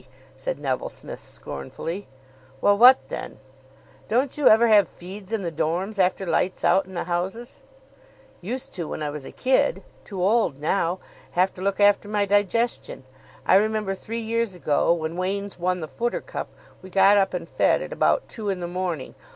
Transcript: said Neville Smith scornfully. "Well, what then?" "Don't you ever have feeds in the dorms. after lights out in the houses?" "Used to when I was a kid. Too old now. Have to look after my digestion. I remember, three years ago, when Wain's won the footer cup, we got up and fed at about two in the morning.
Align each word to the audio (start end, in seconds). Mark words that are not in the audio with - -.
said 0.35 0.57
Neville 0.57 0.89
Smith 0.89 1.19
scornfully. 1.19 2.07
"Well, 2.59 2.75
what 2.75 2.97
then?" 3.09 3.37
"Don't 4.07 4.35
you 4.35 4.47
ever 4.47 4.65
have 4.67 4.87
feeds 4.87 5.31
in 5.31 5.43
the 5.43 5.51
dorms. 5.51 5.99
after 5.99 6.25
lights 6.25 6.63
out 6.65 6.87
in 6.87 6.95
the 6.95 7.03
houses?" 7.03 7.59
"Used 8.41 8.73
to 8.73 8.87
when 8.87 9.03
I 9.03 9.11
was 9.11 9.25
a 9.25 9.31
kid. 9.31 9.83
Too 10.03 10.19
old 10.23 10.59
now. 10.59 10.97
Have 11.33 11.53
to 11.53 11.61
look 11.61 11.79
after 11.79 12.09
my 12.09 12.25
digestion. 12.25 13.03
I 13.45 13.53
remember, 13.57 13.93
three 13.93 14.19
years 14.21 14.55
ago, 14.55 14.91
when 14.91 15.17
Wain's 15.17 15.59
won 15.59 15.81
the 15.81 15.87
footer 15.87 16.19
cup, 16.21 16.47
we 16.81 16.89
got 16.89 17.15
up 17.17 17.35
and 17.35 17.47
fed 17.47 17.83
at 17.83 17.93
about 17.93 18.27
two 18.27 18.49
in 18.49 18.59
the 18.59 18.67
morning. 18.67 19.13